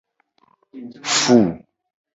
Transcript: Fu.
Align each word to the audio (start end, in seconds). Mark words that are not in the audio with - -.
Fu. 1.19 1.37